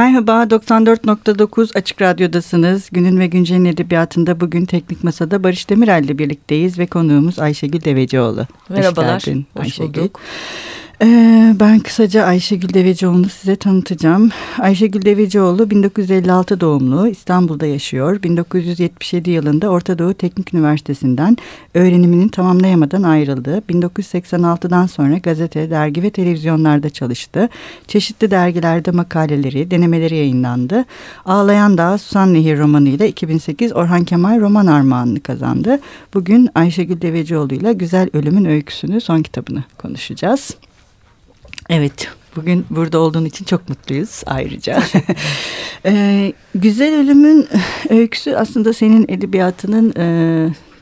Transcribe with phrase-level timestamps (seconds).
[0.00, 2.88] Merhaba, 94.9 Açık Radyo'dasınız.
[2.92, 8.46] Günün ve Güncel'in edebiyatında bugün Teknik Masa'da Barış Demirel ile birlikteyiz ve konuğumuz Ayşegül Devecioğlu.
[8.68, 10.00] Merhabalar, hoş, geldin, hoş Ayşegül.
[10.00, 10.20] bulduk.
[11.02, 14.30] Ee, ben kısaca Ayşegül Devecioğlu'nu size tanıtacağım.
[14.58, 18.22] Ayşegül Devecioğlu 1956 doğumlu İstanbul'da yaşıyor.
[18.22, 21.36] 1977 yılında Orta Doğu Teknik Üniversitesi'nden
[21.74, 23.62] öğreniminin tamamlayamadan ayrıldı.
[23.70, 27.48] 1986'dan sonra gazete, dergi ve televizyonlarda çalıştı.
[27.86, 30.84] Çeşitli dergilerde makaleleri, denemeleri yayınlandı.
[31.24, 35.80] Ağlayan Dağ Susan Nehir romanıyla 2008 Orhan Kemal roman armağanını kazandı.
[36.14, 40.56] Bugün Ayşegül Devecioğlu ile Güzel Ölümün Öyküsünü son kitabını konuşacağız.
[41.68, 44.82] Evet, bugün burada olduğun için çok mutluyuz ayrıca.
[45.86, 47.48] ee, Güzel Ölüm'ün
[47.90, 50.06] öyküsü aslında senin edebiyatının e,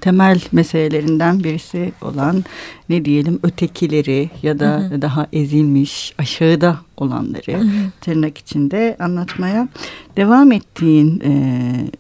[0.01, 2.45] temel meselelerinden birisi olan
[2.89, 5.03] ne diyelim ötekileri ya da hı hı.
[5.03, 7.91] daha ezilmiş aşağıda olanları hı hı.
[8.01, 9.69] tırnak içinde anlatmaya
[10.19, 11.33] devam ettiğin e,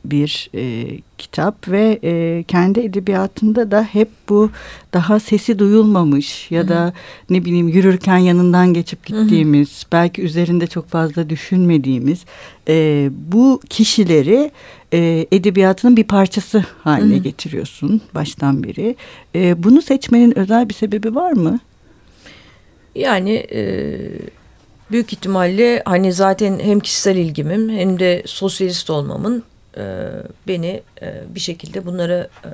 [0.05, 0.87] bir e,
[1.19, 4.51] kitap ve e, kendi edebiyatında da hep bu
[4.93, 6.69] daha sesi duyulmamış ya hı hı.
[6.69, 6.93] da
[7.31, 12.25] ne bileyim yürürken yanından geçip gittiğimiz hı belki üzerinde çok fazla düşünmediğimiz
[12.69, 14.51] e, bu kişileri
[14.93, 18.97] e, edebiyatının bir parçası haline getiriyorsun baştan beri.
[19.35, 21.59] E, bunu seçmenin özel bir sebebi var mı?
[22.95, 23.99] Yani e,
[24.91, 29.44] büyük ihtimalle hani zaten hem kişisel ilgimim hem de sosyalist olmamın
[29.76, 29.82] e,
[30.49, 32.50] beni e, bir şekilde bunlara e,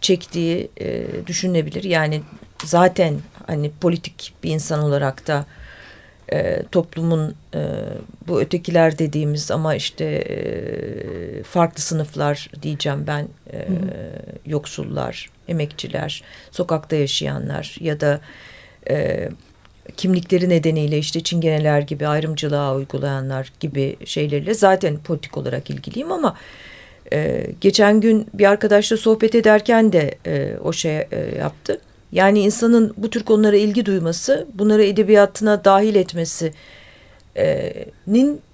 [0.00, 1.84] çektiği e, düşünülebilir.
[1.84, 2.22] Yani
[2.64, 3.14] zaten
[3.46, 5.46] hani politik bir insan olarak da
[6.32, 7.60] e, toplumun e,
[8.28, 13.68] bu ötekiler dediğimiz ama işte e, farklı sınıflar diyeceğim ben e,
[14.46, 18.20] yoksullar, emekçiler, sokakta yaşayanlar ya da
[18.90, 19.28] e,
[19.96, 26.36] kimlikleri nedeniyle işte çingeneler gibi ayrımcılığa uygulayanlar gibi şeylerle zaten politik olarak ilgiliyim ama
[27.12, 31.06] e, geçen gün bir arkadaşla sohbet ederken de e, o şey e,
[31.38, 31.80] yaptı.
[32.12, 36.54] Yani insanın bu tür konulara ilgi duyması, bunları edebiyatına dahil etmesinin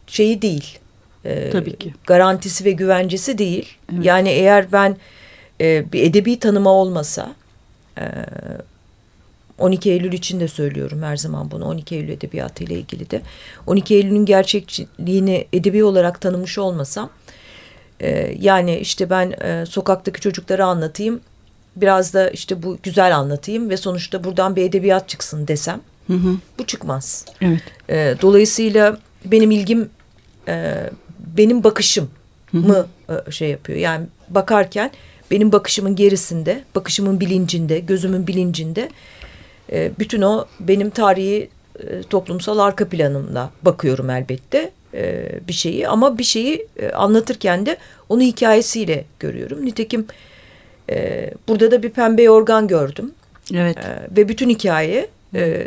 [0.06, 0.78] şeyi değil.
[1.24, 1.94] E, Tabii ki.
[2.06, 3.76] Garantisi ve güvencesi değil.
[3.94, 4.04] Evet.
[4.04, 4.96] Yani eğer ben
[5.60, 7.34] e, bir edebi tanıma olmasa...
[7.98, 8.04] E,
[9.58, 13.22] 12 Eylül için de söylüyorum her zaman bunu 12 Eylül edebiyatı ile ilgili de
[13.66, 17.10] 12 Eylül'ün gerçekliğini edebi olarak tanımış olmasam
[18.00, 21.20] e, yani işte ben e, sokaktaki çocukları anlatayım
[21.76, 26.36] biraz da işte bu güzel anlatayım ve sonuçta buradan bir edebiyat çıksın desem hı hı.
[26.58, 27.24] bu çıkmaz.
[27.40, 27.62] Evet.
[27.88, 29.90] E, dolayısıyla benim ilgim
[30.48, 30.74] e,
[31.36, 32.10] benim bakışım
[32.52, 34.90] mı e, şey yapıyor yani bakarken
[35.30, 38.90] benim bakışımın gerisinde bakışımın bilincinde gözümün bilincinde
[39.72, 41.48] e, bütün o benim tarihi
[41.80, 47.76] e, toplumsal arka planımla bakıyorum elbette e, bir şeyi ama bir şeyi e, anlatırken de
[48.08, 49.66] onu hikayesiyle görüyorum.
[49.66, 50.06] Nitekim
[50.90, 53.12] e, burada da bir pembe yorgan gördüm.
[53.54, 53.76] Evet.
[53.76, 55.66] E, ve bütün hikaye e,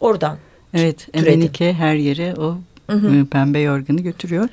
[0.00, 0.38] oradan
[0.74, 2.58] Evet, Emenike her yere o
[2.90, 3.26] hı hı.
[3.26, 4.48] Pembe yorganı götürüyor.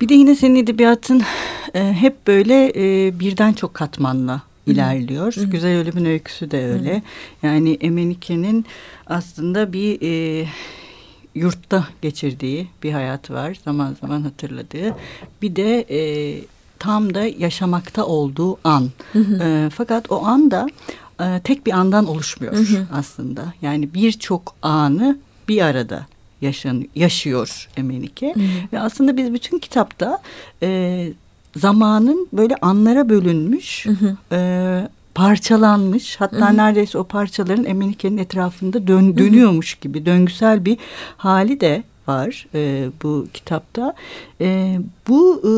[0.00, 1.22] Bir de yine senin edebiyatın
[1.74, 4.42] e, hep böyle e, birden çok katmanla
[4.72, 5.36] ilerliyor.
[5.36, 5.44] Hı.
[5.44, 6.96] Güzel Ölümün Öyküsü de öyle.
[6.96, 7.02] Hı.
[7.42, 8.66] Yani Emenike'nin
[9.06, 10.46] aslında bir e,
[11.34, 13.56] yurtta geçirdiği bir hayat var.
[13.64, 14.94] Zaman zaman hatırladığı.
[15.42, 16.00] Bir de e,
[16.78, 18.90] tam da yaşamakta olduğu an.
[19.12, 19.42] Hı hı.
[19.42, 20.66] E, fakat o anda
[21.20, 22.86] e, tek bir andan oluşmuyor hı hı.
[22.92, 23.52] aslında.
[23.62, 25.18] Yani birçok anı
[25.48, 26.06] bir arada
[26.40, 28.34] yaşan, yaşıyor Emenike.
[28.34, 28.72] Hı hı.
[28.72, 30.18] Ve aslında biz bütün kitapta
[30.62, 31.12] e,
[31.56, 34.16] zamanın böyle anlara bölünmüş, hı hı.
[34.32, 36.16] E, parçalanmış.
[36.16, 36.56] Hatta hı hı.
[36.56, 39.82] neredeyse o parçaların Emenike'nin etrafında dön, dönüyormuş hı hı.
[39.82, 40.78] gibi döngüsel bir
[41.16, 43.94] hali de var e, bu kitapta.
[44.40, 44.78] E,
[45.08, 45.50] bu e,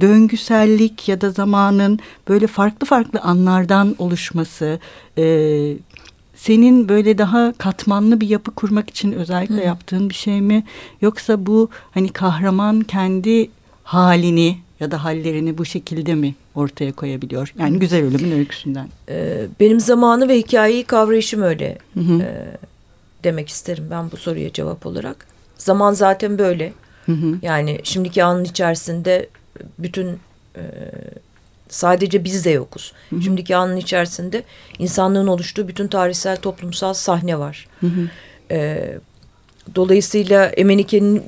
[0.00, 1.98] döngüsellik ya da zamanın
[2.28, 4.78] böyle farklı farklı anlardan oluşması...
[5.18, 5.76] E,
[6.38, 9.66] senin böyle daha katmanlı bir yapı kurmak için özellikle Hı.
[9.66, 10.64] yaptığın bir şey mi?
[11.00, 13.50] Yoksa bu hani kahraman kendi
[13.82, 17.54] halini ya da hallerini bu şekilde mi ortaya koyabiliyor.
[17.58, 18.88] Yani güzel ölümün öyküsünden.
[19.08, 22.22] Ee, benim zamanı ve hikayeyi kavrayışım öyle Hı hı.
[22.22, 22.56] e,
[23.24, 25.26] demek isterim ben bu soruya cevap olarak.
[25.58, 26.72] Zaman zaten böyle.
[27.06, 27.38] Hı hı.
[27.42, 29.28] Yani şimdiki anın içerisinde
[29.78, 30.18] bütün
[30.56, 30.62] e,
[31.68, 32.92] sadece biz de yokuz.
[33.10, 33.22] Hı hı.
[33.22, 34.42] Şimdiki anın içerisinde
[34.78, 37.66] insanlığın oluştuğu bütün tarihsel toplumsal sahne var.
[37.80, 38.08] Hı hı.
[38.50, 38.98] E,
[39.74, 41.22] dolayısıyla Emenike'nin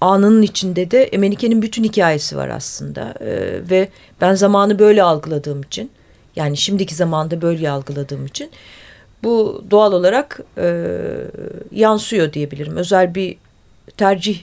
[0.00, 3.14] anının içinde de Emenike'nin bütün hikayesi var aslında.
[3.20, 3.30] E,
[3.70, 3.88] ve
[4.20, 5.90] ben zamanı böyle algıladığım için
[6.36, 8.50] yani şimdiki zamanda böyle algıladığım için
[9.22, 10.86] bu doğal olarak e,
[11.72, 12.76] yansıyor diyebilirim.
[12.76, 13.36] Özel bir
[13.96, 14.40] tercih.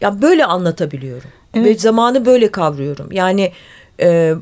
[0.00, 1.30] Ya böyle anlatabiliyorum.
[1.54, 1.66] Evet.
[1.66, 3.12] Ve zamanı böyle kavruyorum.
[3.12, 3.52] Yani
[4.00, 4.34] e,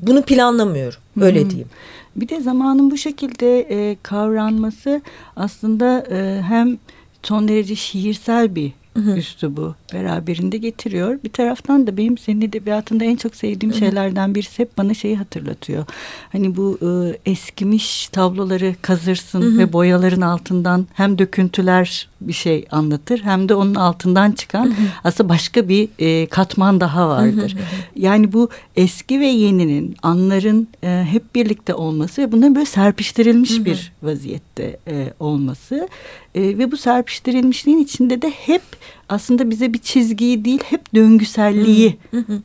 [0.00, 1.00] bunu planlamıyorum.
[1.20, 1.50] Öyle Hı.
[1.50, 1.68] diyeyim.
[2.16, 5.02] Bir de zamanın bu şekilde e, kavranması
[5.36, 6.78] aslında e, hem
[7.28, 9.16] son derece şiirsel bir Hı hı.
[9.16, 11.18] üslubu beraberinde getiriyor.
[11.24, 15.84] Bir taraftan da benim senin edebiyatında en çok sevdiğim şeylerden birisi hep bana şeyi hatırlatıyor.
[16.32, 23.20] Hani bu e, eskimiş tabloları kazırsın ve boyaların altından hem döküntüler bir şey anlatır.
[23.20, 24.74] Hem de onun altından çıkan
[25.04, 27.56] aslında başka bir e, katman daha vardır.
[27.96, 33.92] Yani bu eski ve yeninin anların e, hep birlikte olması ve bunların böyle serpiştirilmiş bir
[34.02, 35.88] vaziyette e, olması
[36.34, 38.62] e, ve bu serpiştirilmişliğin içinde de hep
[39.08, 41.96] aslında bize bir çizgiyi değil hep döngüselliği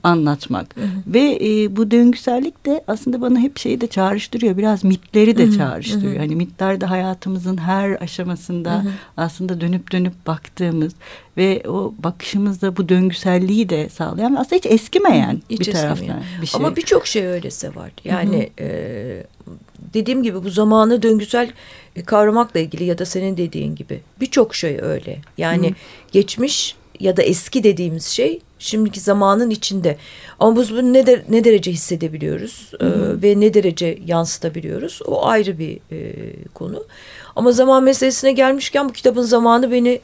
[0.03, 0.75] anlatmak.
[1.07, 6.17] Ve e, bu döngüsellik de aslında bana hep şeyi de çağrıştırıyor biraz mitleri de çağrıştırıyor.
[6.17, 8.83] Hani mitler de hayatımızın her aşamasında
[9.17, 10.93] aslında dönüp dönüp baktığımız
[11.37, 15.95] ve o bakışımızda bu döngüselliği de sağlayan aslında hiç eskimeyen Hiç bir eskimeyen.
[15.95, 16.57] taraftan bir şey.
[16.57, 17.91] Ama birçok şey öylese var.
[18.05, 18.67] Yani e,
[19.93, 21.51] dediğim gibi bu zamanı döngüsel
[21.95, 25.19] e, kavramakla ilgili ya da senin dediğin gibi birçok şey öyle.
[25.37, 25.73] Yani Hı.
[26.11, 29.97] geçmiş ya da eski dediğimiz şey şimdiki zamanın içinde.
[30.39, 32.85] Ama biz bunu ne, de- ne derece hissedebiliyoruz e,
[33.21, 36.13] ve ne derece yansıtabiliyoruz o ayrı bir e,
[36.53, 36.83] konu.
[37.35, 40.01] Ama zaman meselesine gelmişken bu kitabın zamanı beni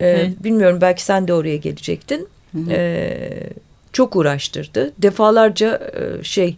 [0.00, 2.28] e, bilmiyorum belki sen de oraya gelecektin.
[2.52, 2.70] Hı hı.
[2.70, 3.50] E,
[3.92, 4.92] çok uğraştırdı.
[4.98, 6.56] Defalarca e, şey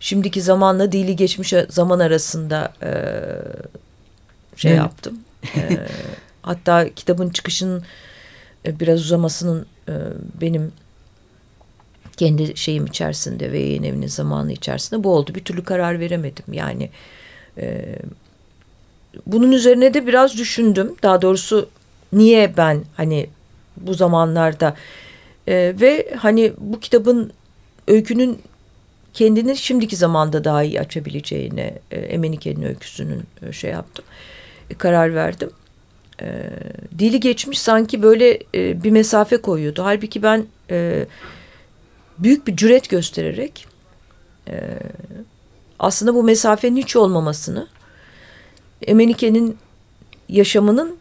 [0.00, 2.90] şimdiki zamanla dili geçmiş zaman arasında e,
[4.56, 4.80] şey Evet.
[4.80, 5.18] yaptım.
[5.56, 5.78] E,
[6.42, 7.82] hatta kitabın çıkışının
[8.66, 9.92] e, biraz uzamasının e,
[10.40, 10.72] benim
[12.16, 15.34] kendi şeyim içerisinde ve yayın evinin zamanı içerisinde bu oldu.
[15.34, 16.44] Bir türlü karar veremedim.
[16.52, 16.90] Yani
[17.58, 17.96] e,
[19.26, 20.94] bunun üzerine de biraz düşündüm.
[21.02, 21.68] Daha doğrusu
[22.12, 23.26] niye ben hani
[23.76, 24.76] bu zamanlarda
[25.46, 27.32] e, ve hani bu kitabın
[27.88, 28.38] öykünün
[29.14, 34.04] kendini şimdiki zamanda daha iyi açabileceğine e, Emenike'nin öyküsünün e, şey yaptım.
[34.70, 35.50] E, karar verdim.
[36.22, 36.50] E,
[36.98, 39.84] dili geçmiş sanki böyle e, bir mesafe koyuyordu.
[39.84, 41.06] Halbuki ben e,
[42.18, 43.66] büyük bir cüret göstererek
[44.48, 44.78] e,
[45.78, 47.66] aslında bu mesafenin hiç olmamasını
[48.82, 49.58] Emenike'nin
[50.28, 50.96] yaşamının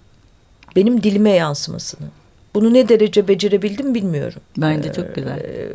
[0.75, 2.07] benim dilime yansımasını.
[2.55, 4.41] Bunu ne derece becerebildim bilmiyorum.
[4.57, 5.37] Bence çok güzel.
[5.37, 5.67] Ee,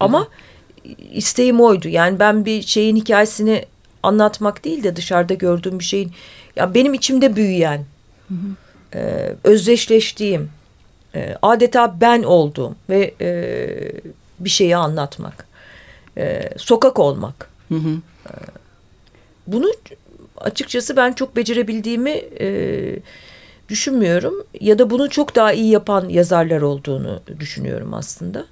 [0.00, 0.28] ama
[1.12, 1.88] isteğim oydu.
[1.88, 3.64] Yani ben bir şeyin hikayesini
[4.02, 6.12] anlatmak değil de dışarıda gördüğüm bir şeyin
[6.56, 7.84] ya benim içimde büyüyen,
[8.94, 10.50] e, özdeşleştiğim,
[11.14, 13.30] e, adeta ben olduğum ve e,
[14.38, 15.46] bir şeyi anlatmak,
[16.18, 17.50] e, sokak olmak.
[17.68, 17.96] Hı hı.
[19.46, 19.72] Bunu
[20.40, 22.96] açıkçası ben çok becerebildiğimi e,
[23.68, 28.46] düşünmüyorum ya da bunu çok daha iyi yapan yazarlar olduğunu düşünüyorum aslında.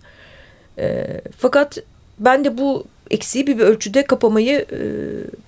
[0.79, 1.79] E, fakat
[2.19, 4.81] ben de bu eksiği bir ölçüde kapamayı e,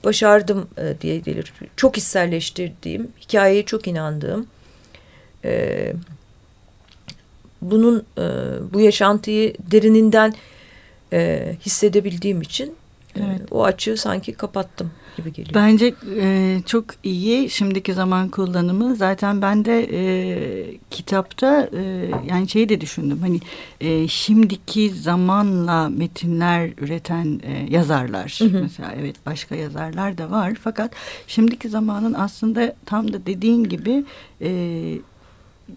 [0.05, 1.53] başardım e, diye gelir.
[1.77, 4.47] Çok hisselleştirdiğim, hikayeye çok inandığım,
[5.45, 5.93] e,
[7.63, 8.23] bunun e,
[8.73, 10.35] bu yaşantıyı derininden
[11.13, 12.75] e, hissedebildiğim için
[13.17, 13.41] Evet.
[13.51, 15.55] o açığı sanki kapattım gibi geliyor.
[15.55, 18.97] Bence e, çok iyi şimdiki zaman kullanımı.
[18.97, 23.19] Zaten ben de e, kitapta e, yani şeyi de düşündüm.
[23.21, 23.41] Hani
[23.81, 28.39] e, şimdiki zamanla metinler üreten e, yazarlar.
[28.39, 28.63] Hı hı.
[28.63, 30.55] Mesela evet başka yazarlar da var.
[30.63, 30.93] Fakat
[31.27, 34.05] şimdiki zamanın aslında tam da dediğin gibi
[34.41, 34.51] e,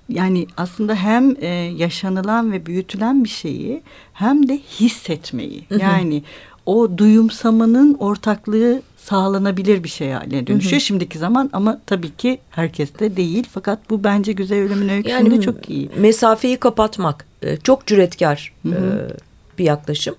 [0.09, 1.47] yani aslında hem e,
[1.77, 3.81] yaşanılan ve büyütülen bir şeyi
[4.13, 5.65] hem de hissetmeyi.
[5.69, 5.79] Hı hı.
[5.79, 6.23] Yani
[6.65, 10.79] o duyumsamanın ortaklığı sağlanabilir bir şey haline dönüşüyor Hı hı.
[10.81, 13.47] şimdiki zaman ama tabii ki herkeste değil.
[13.51, 15.89] Fakat bu bence Güzel Ölüm'ün öyküsünde Yani çok iyi.
[15.97, 18.73] mesafeyi kapatmak e, çok cüretkar Hı hı.
[18.75, 20.15] e, bir yaklaşım.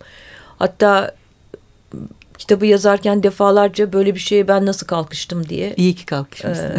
[0.59, 1.15] Hatta
[2.39, 6.65] kitabı yazarken defalarca böyle bir şeye ben nasıl kalkıştım diye İyi ki kalkışmışsın.
[6.67, 6.79] e,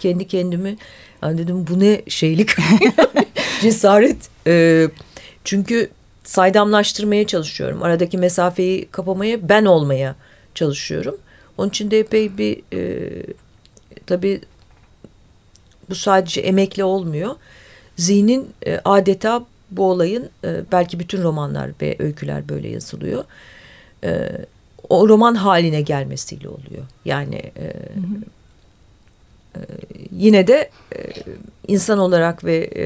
[0.00, 0.76] kendi kendimi
[1.22, 2.50] yani dedim bu ne şeylik
[3.60, 4.16] cesaret.
[4.46, 4.86] E,
[5.44, 5.90] çünkü
[6.28, 7.82] saydamlaştırmaya çalışıyorum.
[7.82, 10.14] Aradaki mesafeyi kapamaya ben olmaya
[10.54, 11.16] çalışıyorum.
[11.58, 13.10] Onun için de epey bir e,
[14.06, 14.40] tabii
[15.90, 17.34] bu sadece emekle olmuyor.
[17.96, 23.24] Zihnin e, adeta bu olayın e, belki bütün romanlar ve öyküler böyle yazılıyor.
[24.04, 24.30] E,
[24.88, 26.84] o roman haline gelmesiyle oluyor.
[27.04, 28.24] Yani e, hı hı.
[29.56, 29.60] E,
[30.16, 30.98] yine de e,
[31.68, 32.84] insan olarak ve e,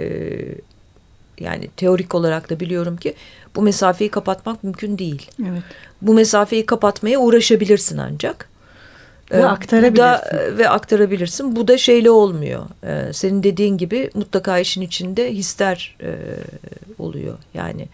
[1.41, 3.15] yani teorik olarak da biliyorum ki
[3.57, 5.31] bu mesafeyi kapatmak mümkün değil.
[5.43, 5.63] Evet.
[6.03, 8.53] Bu mesafeyi kapatmaya uğraşabilirsin ancak.
[9.31, 9.99] Ve ee, aktarabilirsin.
[9.99, 11.57] Da, ve aktarabilirsin.
[11.57, 12.63] Bu da şeyle olmuyor.
[12.85, 16.15] Ee, senin dediğin gibi mutlaka işin içinde hisler e,
[16.99, 17.39] oluyor.
[17.55, 17.89] Yani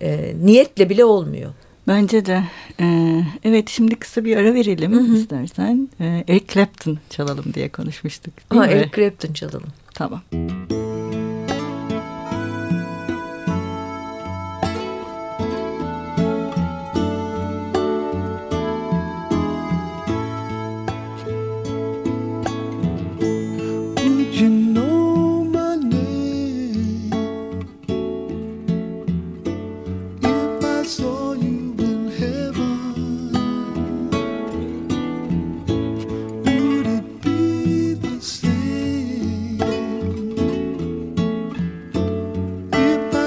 [0.00, 1.50] e, niyetle bile olmuyor.
[1.88, 2.42] Bence de.
[2.80, 5.16] Ee, evet şimdi kısa bir ara verelim hı hı.
[5.16, 5.88] istersen.
[6.00, 8.34] Ee, Eric Clapton çalalım diye konuşmuştuk.
[8.48, 8.66] Ha, mi?
[8.66, 9.68] Eric Clapton çalalım.
[9.94, 10.22] Tamam.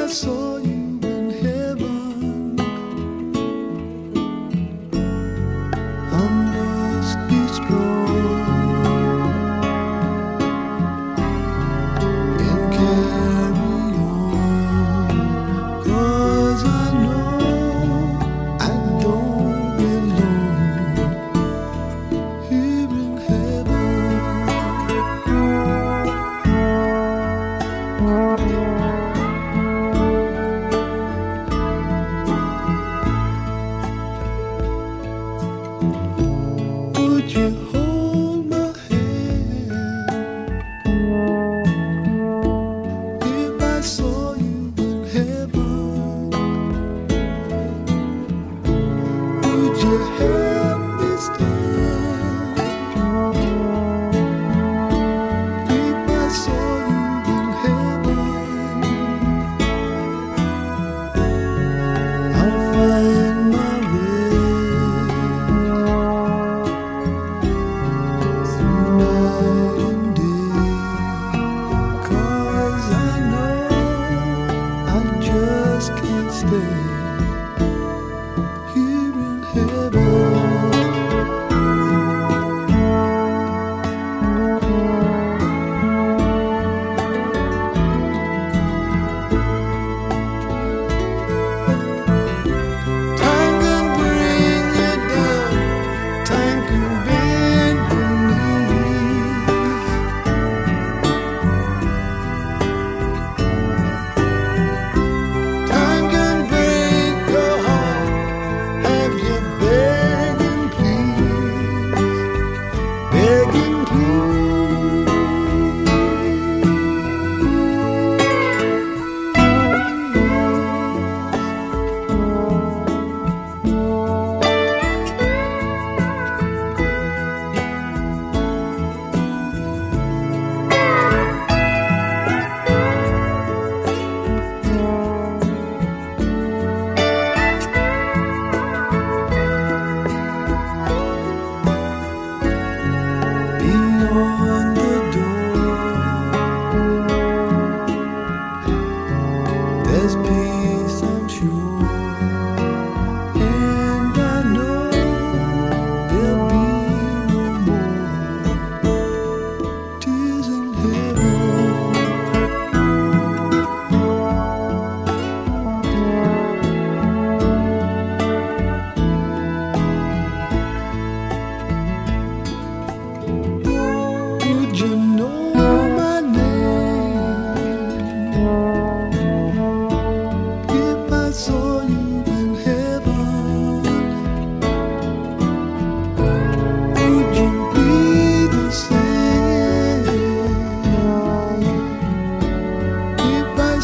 [0.09, 0.48] coração.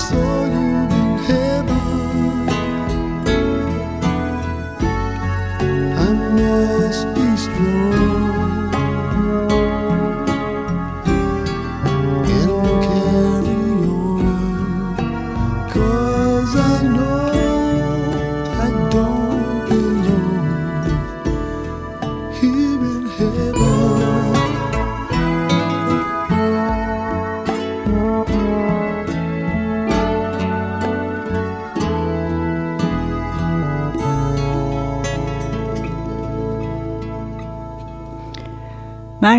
[0.10, 0.45] so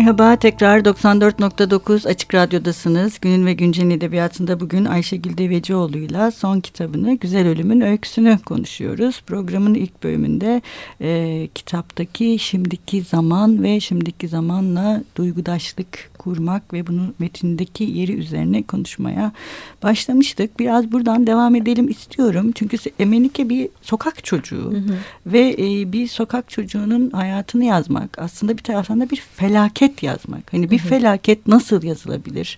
[0.07, 3.19] Merhaba, tekrar 94.9 Açık Radyo'dasınız.
[3.19, 9.21] Günün ve Güncel'in edebiyatında bugün Ayşegül Devecioğlu'yla son kitabını Güzel Ölüm'ün öyküsünü konuşuyoruz.
[9.21, 10.61] Programın ilk bölümünde
[11.01, 19.31] e, kitaptaki şimdiki zaman ve şimdiki zamanla duygudaşlık kurmak ve bunun metindeki yeri üzerine konuşmaya
[19.83, 20.59] başlamıştık.
[20.59, 22.51] Biraz buradan devam edelim istiyorum.
[22.55, 24.95] Çünkü Emenike bir sokak çocuğu hı hı.
[25.25, 30.53] ve e, bir sokak çocuğunun hayatını yazmak aslında bir taraftan da bir felaket yazmak.
[30.53, 32.57] Hani bir felaket nasıl yazılabilir?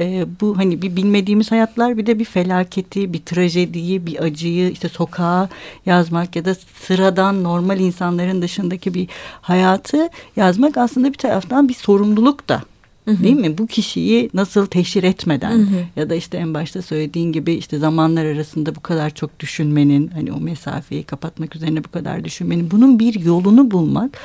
[0.00, 4.88] e, bu hani bir bilmediğimiz hayatlar bir de bir felaketi, bir trajediyi, bir acıyı işte
[4.88, 5.48] sokağa
[5.86, 9.08] yazmak ya da sıradan normal insanların dışındaki bir
[9.40, 12.62] hayatı yazmak aslında bir taraftan bir sorumluluk da
[13.04, 13.24] Hı hı.
[13.24, 13.58] Değil mi?
[13.58, 15.84] Bu kişiyi nasıl teşhir etmeden hı hı.
[15.96, 20.32] ya da işte en başta söylediğin gibi işte zamanlar arasında bu kadar çok düşünmenin hani
[20.32, 24.18] o mesafeyi kapatmak üzerine bu kadar düşünmenin bunun bir yolunu bulmak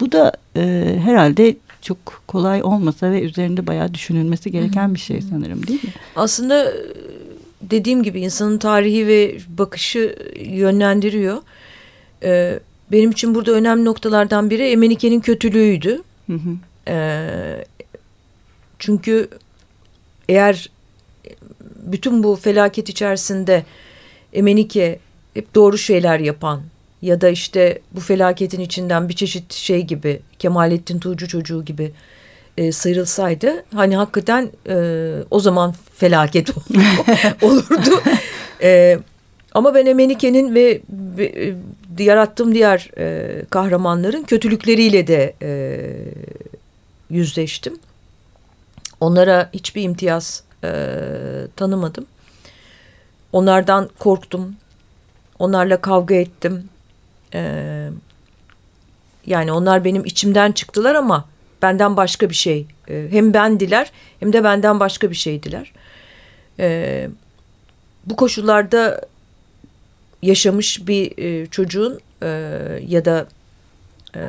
[0.00, 5.66] bu da e, herhalde çok kolay olmasa ve üzerinde bayağı düşünülmesi gereken bir şey sanırım
[5.66, 5.90] değil mi?
[6.16, 6.74] Aslında e,
[7.62, 11.38] dediğim gibi insanın tarihi ve bakışı yönlendiriyor.
[12.22, 12.60] Ee,
[12.92, 16.02] benim için burada önemli noktalardan biri Emenike'nin kötülüğüydü.
[16.26, 16.56] Hı hı.
[16.88, 17.64] Ee,
[18.78, 19.28] çünkü
[20.28, 20.70] eğer
[21.76, 23.64] bütün bu felaket içerisinde
[24.32, 24.98] Emenike
[25.34, 26.62] hep doğru şeyler yapan
[27.02, 31.92] ya da işte bu felaketin içinden bir çeşit şey gibi Kemalettin Tuğcu çocuğu gibi
[32.56, 34.76] e, sıyrılsaydı hani hakikaten e,
[35.30, 36.50] o zaman felaket
[37.42, 38.02] olurdu.
[38.62, 38.98] e,
[39.54, 40.80] ama ben Emenike'nin ve,
[41.18, 41.54] e,
[41.98, 45.80] yarattığım diğer e, kahramanların kötülükleriyle de e,
[47.10, 47.78] yüzleştim.
[49.00, 50.70] Onlara hiçbir imtiyaz e,
[51.56, 52.06] tanımadım.
[53.32, 54.56] Onlardan korktum.
[55.38, 56.68] Onlarla kavga ettim.
[57.34, 57.88] E,
[59.26, 61.28] yani onlar benim içimden çıktılar ama
[61.62, 62.66] benden başka bir şey.
[62.88, 65.72] E, hem bendiler hem de benden başka bir şeydiler.
[66.58, 67.08] E,
[68.06, 69.00] bu koşullarda
[70.22, 72.28] yaşamış bir e, çocuğun e,
[72.86, 73.26] ya da
[74.16, 74.22] e,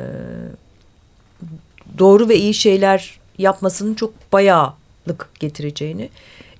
[1.98, 6.10] doğru ve iyi şeyler yapmasının çok bayağılık getireceğini.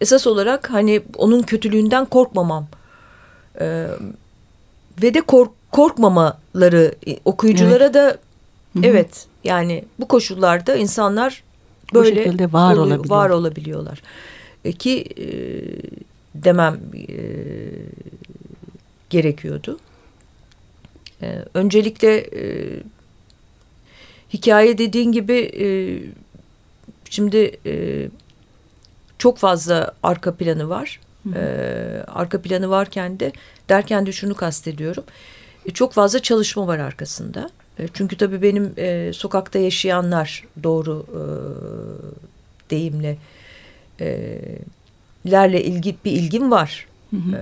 [0.01, 2.67] Esas olarak hani onun kötülüğünden korkmamam
[3.61, 3.87] ee,
[5.03, 7.95] ve de kork korkmamaları e, okuyuculara evet.
[7.95, 8.19] da
[8.73, 8.87] Hı -hı.
[8.87, 11.43] evet yani bu koşullarda insanlar
[11.95, 13.17] böyle bu var, oluyor, olabiliyor.
[13.17, 14.03] var olabiliyorlar.
[14.65, 15.27] E, ki e,
[16.35, 17.17] demem e,
[19.11, 19.79] gerekiyordu.
[21.23, 22.43] E, öncelikle e,
[24.33, 25.67] hikaye dediğin gibi e,
[27.15, 28.07] Şimdi e,
[29.19, 31.01] çok fazla arka planı var.
[31.35, 31.41] E,
[32.09, 33.33] arka planı varken de
[33.69, 35.05] derken de şunu kastediyorum.
[35.05, 35.13] E,
[35.72, 37.50] çok fazla çalışma var arkasında.
[37.79, 41.22] E, çünkü tabii benim e, sokakta yaşayanlar doğru e,
[42.70, 43.16] deyimle
[44.00, 44.38] e,
[45.31, 46.87] lerle ilgi bir ilgim var.
[47.11, 47.37] Hı hı.
[47.37, 47.40] E,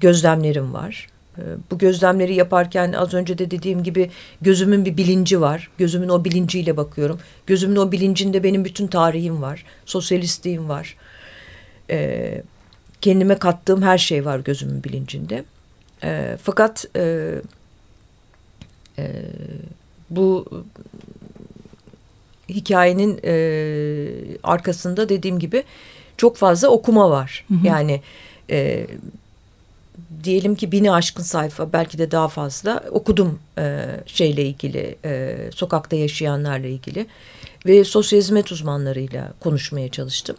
[0.00, 1.06] gözlemlerim var.
[1.38, 5.70] Ee, bu gözlemleri yaparken az önce de dediğim gibi gözümün bir bilinci var.
[5.78, 7.20] Gözümün o bilinciyle bakıyorum.
[7.46, 9.64] Gözümün o bilincinde benim bütün tarihim var.
[9.86, 10.96] Sosyalistliğim var.
[11.90, 12.42] Ee,
[13.00, 15.44] kendime kattığım her şey var gözümün bilincinde.
[16.04, 17.34] Ee, fakat e,
[18.98, 19.12] e,
[20.10, 20.46] bu
[22.48, 23.34] hikayenin e,
[24.42, 25.64] arkasında dediğim gibi
[26.16, 27.44] çok fazla okuma var.
[27.48, 27.66] Hı hı.
[27.66, 28.00] Yani
[28.50, 28.86] e,
[30.24, 35.96] diyelim ki bini aşkın sayfa belki de daha fazla okudum e, şeyle ilgili e, sokakta
[35.96, 37.06] yaşayanlarla ilgili
[37.66, 40.36] ve sosyal hizmet uzmanlarıyla konuşmaya çalıştım.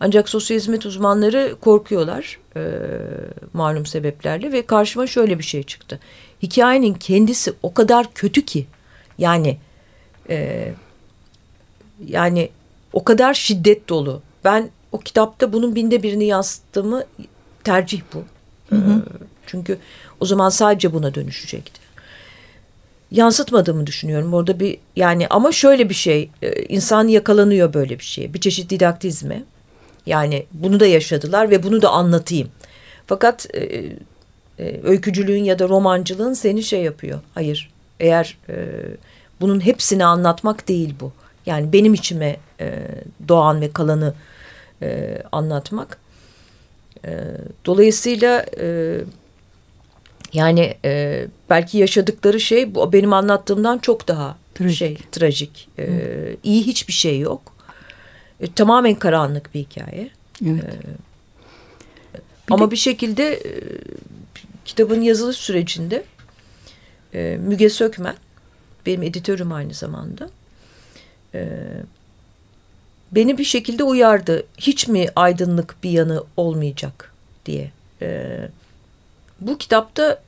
[0.00, 2.60] Ancak sosyal hizmet uzmanları korkuyorlar e,
[3.52, 6.00] malum sebeplerle ve karşıma şöyle bir şey çıktı.
[6.42, 8.66] Hikayenin kendisi o kadar kötü ki
[9.18, 9.58] yani
[10.30, 10.68] e,
[12.06, 12.50] yani
[12.92, 14.22] o kadar şiddet dolu.
[14.44, 17.04] Ben o kitapta bunun binde birini yansıttığımı
[17.64, 18.24] tercih bu.
[18.68, 19.02] Hı hı.
[19.46, 19.78] Çünkü
[20.20, 21.80] o zaman sadece buna dönüşecekti.
[23.10, 24.34] Yansıtmadığımı düşünüyorum.
[24.34, 26.30] Orada bir yani ama şöyle bir şey
[26.68, 28.34] insan yakalanıyor böyle bir şeye.
[28.34, 29.42] Bir çeşit didaktizme.
[30.06, 32.48] Yani bunu da yaşadılar ve bunu da anlatayım.
[33.06, 33.60] Fakat e,
[34.58, 37.20] e, öykücülüğün ya da romancılığın seni şey yapıyor.
[37.34, 38.54] Hayır eğer e,
[39.40, 41.12] bunun hepsini anlatmak değil bu.
[41.46, 42.88] Yani benim içime e,
[43.28, 44.14] doğan ve kalanı
[44.82, 45.98] e, anlatmak.
[47.04, 47.20] E,
[47.64, 48.98] dolayısıyla e,
[50.32, 54.78] yani e, belki yaşadıkları şey bu benim anlattığımdan çok daha trajik.
[54.78, 55.68] şey trajik.
[55.78, 55.86] E,
[56.42, 57.55] iyi hiçbir şey yok.
[58.40, 60.10] E, tamamen karanlık bir hikaye.
[60.46, 60.64] Evet.
[60.64, 60.80] E,
[62.14, 62.70] bir ama de...
[62.70, 63.52] bir şekilde e,
[64.64, 66.04] kitabın yazılış sürecinde
[67.14, 68.16] e, Müge Sökmen
[68.86, 70.30] benim editörüm aynı zamanda.
[71.34, 71.48] E,
[73.12, 74.46] beni bir şekilde uyardı.
[74.58, 77.12] Hiç mi aydınlık bir yanı olmayacak
[77.46, 77.70] diye.
[78.02, 78.38] E,
[79.40, 80.22] bu kitapta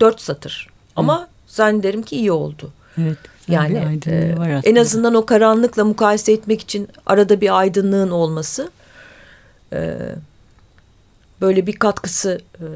[0.00, 1.26] dört satır ama Hı.
[1.48, 2.72] zannederim ki iyi oldu.
[2.98, 3.18] Evet.
[3.52, 8.70] Yani e, var en azından o karanlıkla mukayese etmek için arada bir aydınlığın olması
[9.72, 9.96] e,
[11.42, 12.40] böyle bir katkısı.
[12.60, 12.66] E...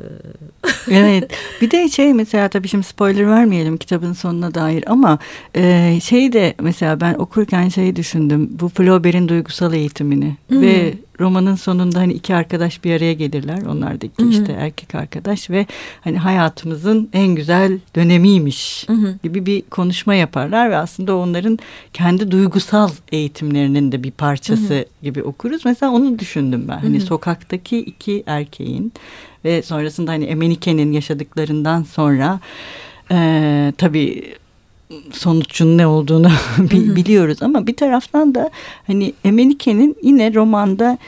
[0.90, 1.30] evet.
[1.60, 5.18] Bir de şey mesela tabii şimdi spoiler vermeyelim kitabın sonuna dair ama
[5.54, 8.48] e, şey de mesela ben okurken şeyi düşündüm.
[8.52, 10.62] Bu Flaubert'in duygusal eğitimini hmm.
[10.62, 13.62] ve romanın sonunda hani iki arkadaş bir araya gelirler.
[13.62, 15.66] Onlar da iki hı işte erkek arkadaş ve
[16.00, 21.58] hani hayatımızın en güzel dönemiymiş hı gibi bir konuşma yaparlar ve aslında onların
[21.92, 25.64] kendi duygusal eğitimlerinin de bir parçası hı gibi okuruz.
[25.64, 26.78] Mesela onu düşündüm ben.
[26.78, 28.92] Hani sokaktaki iki erkeğin
[29.44, 32.40] ve sonrasında hani Emenike'nin yaşadıklarından sonra
[33.10, 34.34] e, tabii
[35.12, 36.28] sonucun ne olduğunu
[36.96, 38.50] biliyoruz ama bir taraftan da
[38.86, 40.98] hani Emenike'nin yine romanda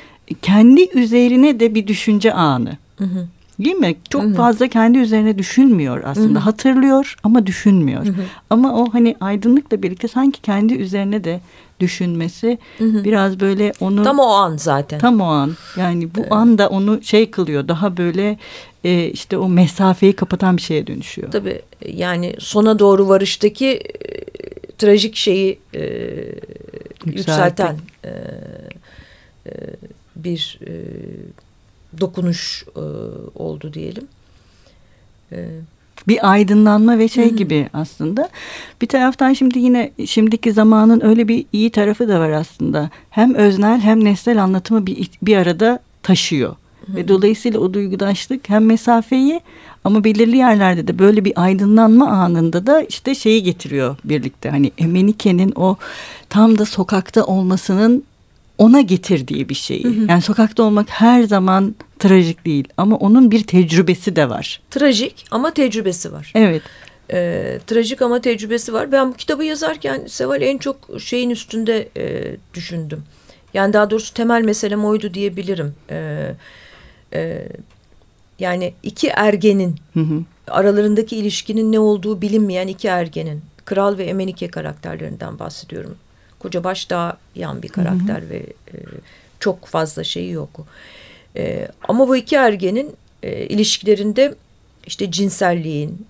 [0.42, 2.76] kendi üzerine de bir düşünce anı.
[2.98, 3.26] Hı hı.
[3.58, 3.96] Değil mi?
[4.10, 4.34] Çok hı hı.
[4.34, 6.28] fazla kendi üzerine düşünmüyor aslında.
[6.28, 6.44] Hı hı.
[6.44, 8.04] Hatırlıyor ama düşünmüyor.
[8.06, 8.22] Hı hı.
[8.50, 11.40] Ama o hani aydınlıkla birlikte sanki kendi üzerine de
[11.80, 13.04] düşünmesi hı hı.
[13.04, 14.98] biraz böyle onu tam o an zaten.
[14.98, 15.56] Tam o an.
[15.76, 16.32] Yani bu evet.
[16.32, 17.68] anda onu şey kılıyor.
[17.68, 18.38] Daha böyle
[18.84, 21.30] e, işte o mesafeyi kapatan bir şeye dönüşüyor.
[21.30, 23.80] Tabii yani sona doğru varıştaki e,
[24.78, 25.82] trajik şeyi e,
[27.04, 28.08] yükselten e,
[29.46, 29.52] e,
[30.16, 30.72] bir e,
[32.00, 32.80] dokunuş e,
[33.38, 34.08] oldu diyelim.
[35.32, 35.48] E,
[36.08, 37.36] bir aydınlanma ve şey Hı-hı.
[37.36, 38.28] gibi aslında.
[38.82, 42.90] Bir taraftan şimdi yine şimdiki zamanın öyle bir iyi tarafı da var aslında.
[43.10, 46.56] Hem öznel hem nesnel anlatımı bir, bir arada taşıyor.
[46.86, 46.96] Hı-hı.
[46.96, 49.40] Ve dolayısıyla o duygudaşlık hem mesafeyi
[49.84, 54.50] ama belirli yerlerde de böyle bir aydınlanma anında da işte şeyi getiriyor birlikte.
[54.50, 55.76] Hani Emenike'nin o
[56.28, 58.04] tam da sokakta olmasının
[58.58, 59.84] ona getirdiği bir şey.
[59.84, 60.06] Hı hı.
[60.08, 64.60] Yani sokakta olmak her zaman trajik değil ama onun bir tecrübesi de var.
[64.70, 66.32] Trajik ama tecrübesi var.
[66.34, 66.62] Evet.
[67.12, 68.92] Ee, trajik ama tecrübesi var.
[68.92, 73.02] Ben bu kitabı yazarken Seval en çok şeyin üstünde e, düşündüm.
[73.54, 75.74] Yani daha doğrusu temel meselem oydu diyebilirim.
[75.90, 76.34] Ee,
[77.14, 77.48] e,
[78.38, 80.22] yani iki ergenin hı hı.
[80.48, 83.42] aralarındaki ilişkinin ne olduğu bilinmeyen iki ergenin.
[83.64, 85.96] Kral ve Emenike karakterlerinden bahsediyorum
[86.38, 88.30] koca baş daha yan bir karakter hı hı.
[88.30, 88.74] ve e,
[89.40, 90.66] çok fazla şeyi yok.
[91.36, 94.34] E, ama bu iki ergenin e, ilişkilerinde
[94.86, 96.06] işte cinselliğin,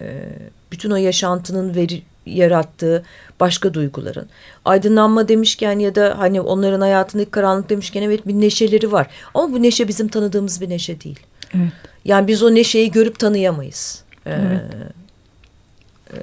[0.00, 0.24] e,
[0.72, 3.04] bütün o yaşantının veri, yarattığı
[3.40, 4.28] başka duyguların.
[4.64, 9.06] Aydınlanma demişken ya da hani onların hayatındaki karanlık demişken evet bir neşeleri var.
[9.34, 11.20] Ama bu neşe bizim tanıdığımız bir neşe değil.
[11.54, 11.72] Evet.
[12.04, 14.04] Yani biz o neşeyi görüp tanıyamayız.
[14.26, 14.62] Ee, evet.
[16.12, 16.16] e,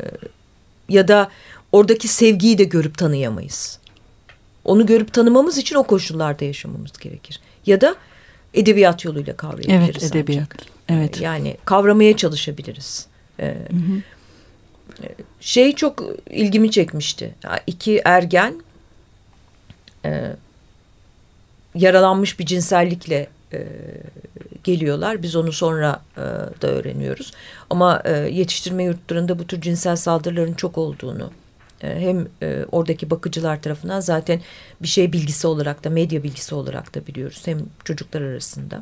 [0.90, 1.30] ya da
[1.76, 3.80] oradaki sevgiyi de görüp tanıyamayız.
[4.66, 7.40] Onu görüp tanımamız için o koşullarda yaşamamız gerekir.
[7.66, 7.96] Ya da
[8.54, 10.04] edebiyat yoluyla kavrayabiliriz.
[10.04, 10.48] Evet edebiyat.
[10.54, 10.68] Ancak.
[10.90, 11.22] Evet.
[11.22, 13.08] Yani kavramaya çalışabiliriz.
[13.40, 14.02] Ee, hı hı.
[15.40, 17.36] Şey çok ilgimi çekmişti.
[17.68, 18.62] İki ergen
[20.06, 20.36] e,
[21.76, 23.68] yaralanmış bir cinsellikle e,
[24.64, 25.24] geliyorlar.
[25.24, 26.22] Biz onu sonra e,
[26.62, 27.32] da öğreniyoruz.
[27.70, 31.45] Ama e, yetiştirme yurtlarında bu tür cinsel saldırıların çok olduğunu e,
[31.80, 34.42] hem e, oradaki bakıcılar tarafından zaten
[34.82, 38.82] bir şey bilgisi olarak da medya bilgisi olarak da biliyoruz hem çocuklar arasında.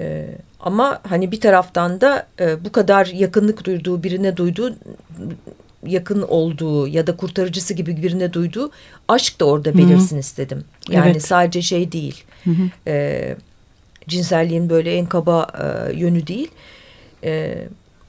[0.00, 0.28] E,
[0.60, 2.26] ama hani bir taraftan da
[2.64, 4.76] bu kadar yakınlık duyduğu birine duyduğu
[5.86, 8.70] yakın olduğu ya da kurtarıcısı gibi birine duyduğu
[9.08, 10.20] aşk da orada belirsin Hı -hı.
[10.20, 10.64] istedim.
[10.90, 11.26] Yani evet.
[11.26, 12.24] sadece şey değil.
[12.44, 12.68] Hı -hı.
[12.86, 13.36] E,
[14.08, 16.50] cinselliğin böyle en kaba e, yönü değil.
[17.24, 17.62] E,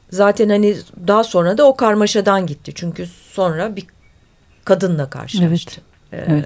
[0.10, 2.72] Zaten hani daha sonra da o karmaşadan gitti.
[2.76, 3.86] Çünkü sonra bir
[4.66, 5.82] kadınla karşılaştı.
[6.12, 6.28] Evet.
[6.28, 6.46] Ee, evet.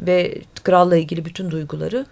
[0.00, 2.06] Ve kralla ilgili bütün duyguları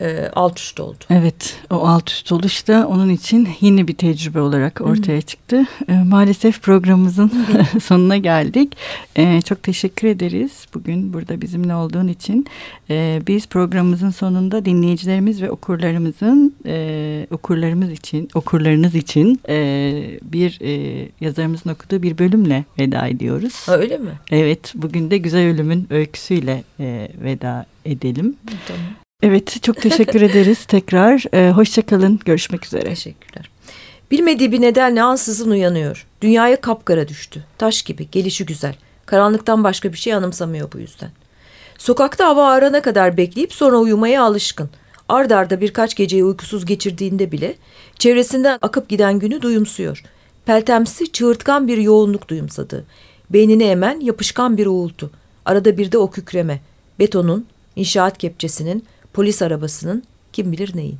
[0.00, 0.98] e, alt üst oldu.
[1.10, 5.66] Evet o alt üst oluş da onun için yeni bir tecrübe olarak ortaya çıktı.
[5.88, 7.32] E, maalesef programımızın
[7.82, 8.76] sonuna geldik.
[9.16, 12.46] E, çok teşekkür ederiz bugün burada bizimle olduğun için.
[12.90, 21.08] E, biz programımızın sonunda dinleyicilerimiz ve okurlarımızın e, okurlarımız için okurlarınız için e, bir e,
[21.20, 23.62] yazarımızın okuduğu bir bölümle veda ediyoruz.
[23.66, 24.10] Ha, öyle mi?
[24.30, 28.36] Evet bugün de Güzel Ölüm'ün öyküsüyle e, veda edelim.
[28.68, 29.05] Tamam.
[29.22, 31.24] Evet çok teşekkür ederiz tekrar.
[31.34, 32.84] Ee, Hoşçakalın görüşmek üzere.
[32.84, 33.50] Teşekkürler.
[34.10, 36.06] Bilmediği bir nedenle ansızın uyanıyor.
[36.22, 37.44] Dünyaya kapkara düştü.
[37.58, 38.74] Taş gibi gelişi güzel.
[39.06, 41.10] Karanlıktan başka bir şey anımsamıyor bu yüzden.
[41.78, 44.70] Sokakta hava ağarana kadar bekleyip sonra uyumaya alışkın.
[45.08, 47.54] Ard arda birkaç geceyi uykusuz geçirdiğinde bile
[47.98, 50.02] çevresinden akıp giden günü duyumsuyor.
[50.46, 52.84] Peltemsi çığırtkan bir yoğunluk duyumsadı.
[53.30, 55.10] Beynini emen yapışkan bir uğultu.
[55.44, 56.60] Arada bir de o kükreme.
[56.98, 58.84] betonun, inşaat kepçesinin,
[59.16, 60.02] polis arabasının,
[60.32, 60.98] kim bilir neyin.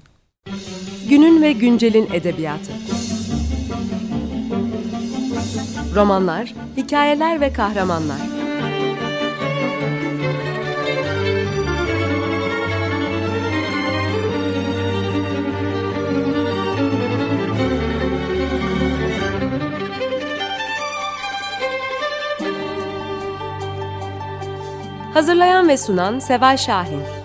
[1.08, 2.72] Günün ve güncelin edebiyatı.
[5.94, 8.20] Romanlar, hikayeler ve kahramanlar.
[25.14, 27.15] Hazırlayan ve sunan Seval Şahin.